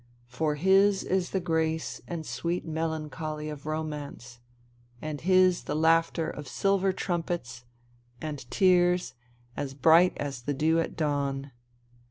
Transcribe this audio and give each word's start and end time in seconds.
For 0.25 0.55
his 0.55 1.03
is 1.03 1.29
the 1.29 1.39
grace 1.39 2.01
and 2.07 2.25
sweet 2.25 2.65
melancholy 2.65 3.49
of 3.49 3.67
romance, 3.67 4.39
and 4.99 5.21
his 5.21 5.65
the 5.65 5.75
laughter 5.75 6.27
of 6.27 6.47
silver 6.47 6.91
trumpets, 6.91 7.65
and 8.19 8.49
tears 8.49 9.13
as 9.55 9.75
bright 9.75 10.17
as 10.17 10.41
the 10.41 10.55
dew 10.55 10.79
at 10.79 10.97
dawn. 10.97 11.51